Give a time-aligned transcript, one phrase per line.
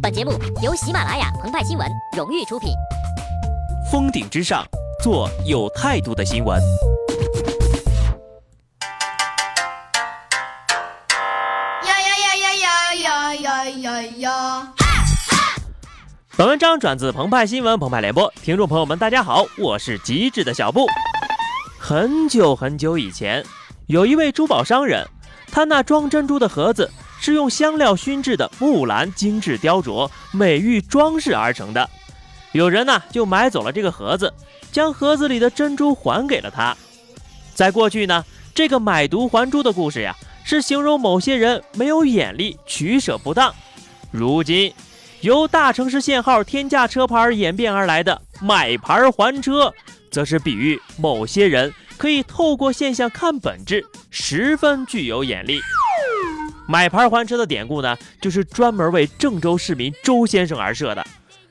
[0.00, 0.32] 本节目
[0.62, 1.86] 由喜马拉雅、澎湃新闻
[2.16, 2.70] 荣誉出品。
[3.90, 4.64] 峰顶之上，
[5.02, 6.60] 做有态度的新闻。
[11.86, 14.72] 呀呀呀呀呀呀呀呀呀！
[16.36, 20.86] 本文章转自澎湃新闻《澎湃联播，听众朋友们，大家好，我是极致的小布。
[21.78, 23.44] 很久很久以前，
[23.88, 25.06] 有一位珠宝商人
[25.50, 26.90] 他那装珍珠的盒子
[27.20, 31.88] 是用香料熏制的木兰精致雕琢、美玉装饰而成的。
[32.52, 34.32] 有人呢就买走了这个盒子，
[34.72, 36.76] 将盒子里的珍珠还给了他。
[37.54, 43.54] 在过去呢，这个买椟还珠的故事呀，是形容某些人没有眼力、取舍不当。
[44.10, 44.72] 如今。
[45.20, 49.70] 由大城市限号天价车牌演变而来的买牌还车，
[50.10, 51.70] 则是比喻某些人
[52.00, 55.60] 可以透过现象看本质，十分具有眼力。
[56.66, 61.06] 买牌还车的典故呢，就是专门为郑州市民周先生而设的。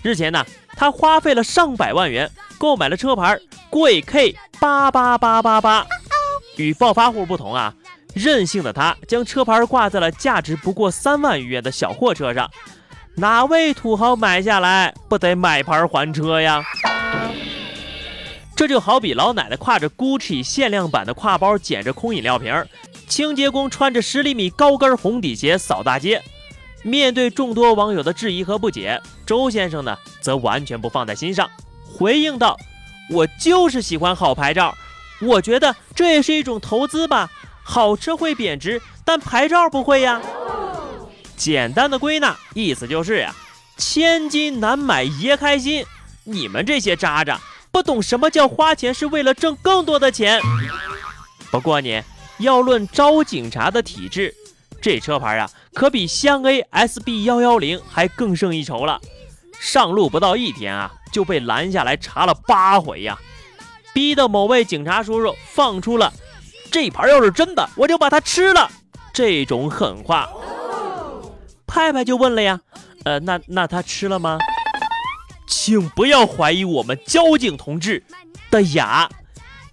[0.00, 3.38] 日前呢，他花费了上百万元购买了车牌
[3.68, 5.86] 贵 K 八八八八八。
[6.56, 7.74] 与暴发户不同啊，
[8.14, 12.50] 任性的他将车牌挂在了价值不过三万余元的小货车上。
[13.16, 16.62] 哪位土豪买下来不得买牌还车呀？
[18.60, 22.62] 这就好比老奶奶挎着 GUCCI 限量版的挎包，捡着空饮料瓶；
[23.08, 26.22] 清洁工穿着十厘米高跟红底鞋扫大街。
[26.82, 31.48] 面对众多网友的质疑和不解，周先生呢则完全不放在心上，
[31.86, 32.54] 回应道
[33.08, 34.76] ：“我就是喜欢好牌照，
[35.22, 37.30] 我觉得这也是一种投资吧。
[37.62, 40.20] 好车会贬值，但牌照不会呀。”
[41.34, 43.34] 简单的归纳意思就是呀，
[43.78, 45.86] 千金难买爷开心。
[46.24, 47.40] 你们这些渣渣
[47.72, 50.40] 不懂什么叫花钱是为了挣更多的钱。
[51.50, 52.02] 不过呢，
[52.38, 54.34] 要论招警察的体质，
[54.80, 59.00] 这车牌啊可比湘 A SB 幺幺零还更胜一筹了。
[59.58, 63.18] 上路不到一天啊，就被拦下来查了八回呀，
[63.92, 66.12] 逼得某位警察叔叔放出了
[66.72, 68.70] “这牌要是真的，我就把它吃了”
[69.12, 70.28] 这种狠话。
[71.66, 72.60] 派派就问了呀，
[73.04, 74.38] 呃，那那他吃了吗？
[75.50, 78.02] 请不要怀疑我们交警同志
[78.52, 79.10] 的牙，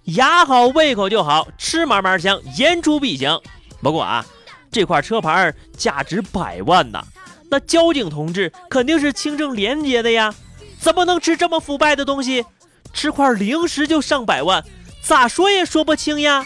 [0.04, 3.40] 牙好胃口就好，吃嘛嘛香，言出必行。
[3.80, 4.26] 不过啊，
[4.72, 7.02] 这块车牌价值百万呐，
[7.48, 10.34] 那交警同志肯定是清正廉洁的呀，
[10.80, 12.44] 怎么能吃这么腐败的东西？
[12.92, 14.64] 吃块零食就上百万，
[15.00, 16.44] 咋说也说不清呀。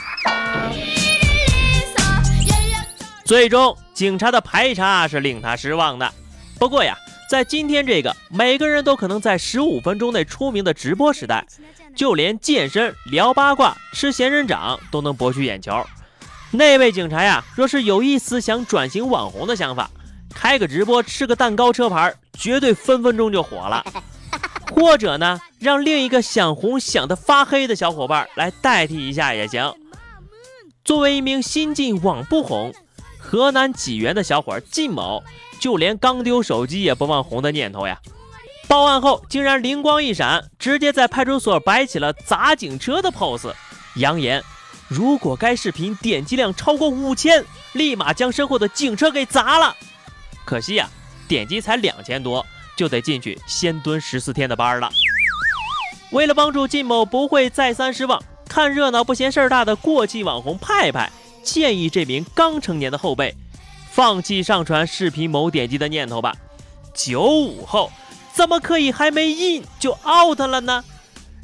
[3.25, 3.77] 最终。
[3.95, 6.13] 警察的排查是令他失望的。
[6.59, 6.97] 不过呀，
[7.33, 11.47] 在今天这个每个人都可能在十五分钟内出名的直播时代，
[11.97, 15.83] 就连健身、聊八卦、吃仙人掌都能博取眼球。
[16.51, 19.91] 那位警察呀，若是有一丝想转型网红的想法，
[20.35, 23.83] 开个直播吃个蛋糕车牌，绝对分分钟就火了。
[24.77, 29.73] 或者呢，让另一个想红想得发黑的小伙伴来代替一下也行。
[30.85, 32.75] 作为一名新晋网不红。
[33.25, 35.23] 河南济源的小伙靳某，
[35.63, 37.97] 就连刚丢手机也不忘红的念头呀！
[38.67, 43.55] 报案后竟然灵光一闪，直接在派出所摆起了砸警车的 pose，
[43.95, 44.43] 扬言
[44.89, 49.77] 如果该视频点击量超过五千，立马将身后的警车给砸了。
[50.45, 50.91] 可惜呀，
[51.29, 52.45] 点击才两千多，
[52.77, 54.91] 就得进去先蹲十四天的班了。
[56.11, 61.09] 为了帮助靳某不会再三失望，看热闹不嫌事儿大的过气网红派派。
[61.45, 63.33] 建议这名刚成年的后辈
[63.93, 66.35] 放弃上传视频某点击的念头吧。
[66.95, 67.93] 九五后
[68.33, 70.83] 怎么可以还没印就 out 了呢？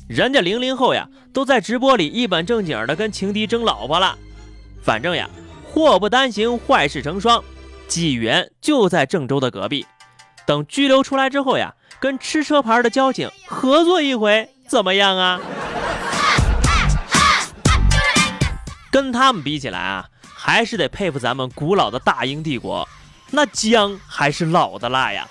[0.08, 4.16] 人家零零后呀，都在直播里一本正经的跟情敌争老婆了。
[4.82, 5.28] 反正呀，
[5.62, 7.44] 祸不单行，坏事成双。
[7.86, 9.86] 纪元就在郑州的隔壁。
[10.46, 15.38] 等拘留出来之后呀，跟吃车牌的交警合作一回，怎么样啊？
[18.90, 20.06] 跟他们比起来啊，
[20.40, 22.88] 还是得佩服咱们古老的大英帝国，
[23.32, 25.26] 那姜还是老的辣呀。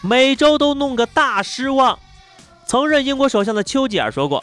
[0.00, 1.98] 每周都弄个大失望。
[2.66, 4.42] 曾任英国首相的丘吉尔说过：“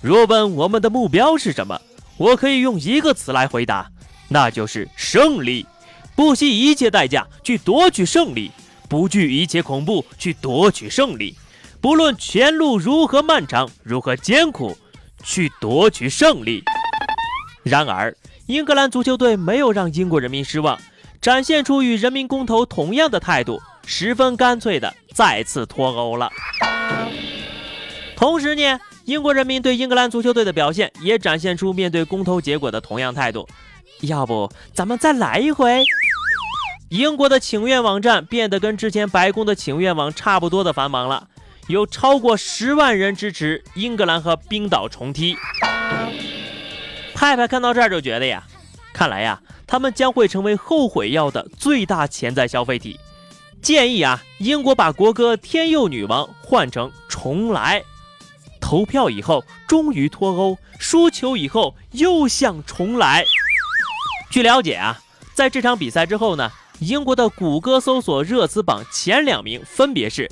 [0.00, 1.80] 若问我们的目标是什么，
[2.18, 3.90] 我可以用一个词来回答，
[4.28, 5.66] 那就是胜利。
[6.14, 8.52] 不惜一切代价去夺取胜利，
[8.88, 11.36] 不惧一切恐怖去夺取胜利，
[11.80, 14.78] 不论前路如何漫长，如何艰苦，
[15.24, 16.62] 去夺取胜利。”
[17.64, 18.16] 然而，
[18.46, 20.78] 英格兰足球队没有让英国人民失望，
[21.20, 26.30] 展现出与人民公投同样的态度，十分干脆的再次脱欧了。
[28.16, 33.48] 同时呢，英国人民对英格兰足球队的表现也展现出面对公投结果的同样态度。
[34.00, 35.84] 要不，咱们再来一回？
[36.88, 41.28] 英国的请愿网站变得跟之前白宫的请愿网差不多的繁忙了，
[41.68, 45.36] 有超过十万人支持英格兰和冰岛重踢。
[47.22, 48.42] 派派看到这儿就觉得呀，
[48.92, 52.98] 看来呀，他们将会成为后悔药的最大潜在消费体。
[53.62, 57.80] 建议啊，英国把国歌《天佑女王》换成《重来》。
[58.60, 63.24] 投票以后终于脱欧，输球以后又想重来。
[64.28, 65.00] 据了解啊，
[65.32, 66.50] 在这场比赛之后呢。
[66.80, 70.28] 英国的谷歌搜索热词榜前两名分别是：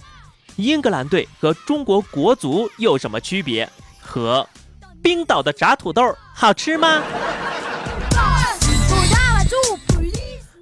[0.57, 3.71] 英格兰队和中国国足有什么区别？
[4.01, 4.45] 和
[5.03, 6.03] 冰岛的炸土豆
[6.35, 7.03] 好吃吗？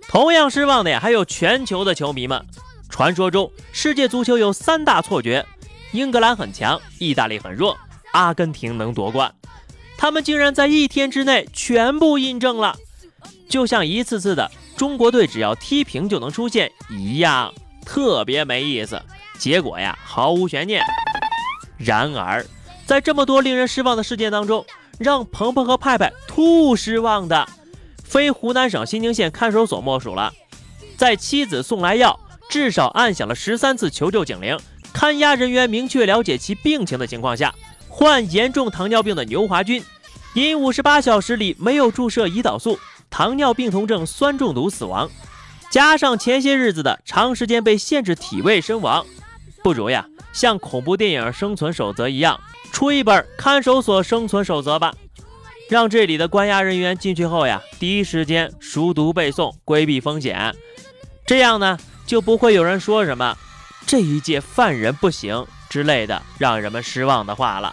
[0.09, 2.45] 同样失望的呀，还有全球的球迷们。
[2.89, 5.45] 传说中，世界足球有三大错觉：
[5.93, 7.77] 英格兰很强，意大利很弱，
[8.13, 9.33] 阿根廷能夺冠。
[9.99, 12.77] 他们竟然在一天之内全部印证了，
[13.49, 14.51] 就像一次次的。
[14.77, 17.53] 中国队只要踢平就能出现一样，
[17.85, 19.03] 特别没意思。
[19.39, 20.83] 结果呀，毫无悬念。
[21.77, 22.45] 然而，
[22.89, 24.65] 在这么多令人失望的事件当中，
[24.99, 27.47] 让鹏鹏和派派吐失望的，
[28.03, 30.33] 非湖南省新宁县看守所莫属了。
[30.97, 32.19] 在妻子送来药，
[32.49, 34.59] 至少按响了十三次求救警铃，
[34.91, 37.55] 看押人员明确了解其病情的情况下，
[37.91, 39.85] 患严重糖尿病的牛华军，
[40.33, 42.79] 因五十八小时里没有注射胰岛素。
[43.11, 45.11] 糖尿病酮症酸中毒死亡，
[45.71, 49.05] 加上前些日子的长时间被限制体位身亡，
[49.63, 52.41] 不如呀像恐怖电影《生存守则》一样
[52.73, 54.95] 出一本看守所生存守则吧，
[55.69, 60.55] 让这里的关押人员进去后呀第一时间熟读背诵，规避风险，
[61.27, 63.37] 这样呢就不会有人说什么
[63.87, 67.73] 这一届犯人不行之类的让人们失望的话了。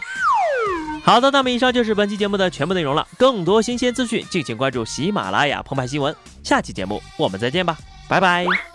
[1.03, 3.07] 好的，那么以上就是本期节目的全部内容了。
[3.15, 6.15] 更多新鲜资讯，敬请关注喜马拉雅澎湃新闻。
[6.44, 7.77] 下期节目我们再见吧，
[8.09, 8.75] 拜拜。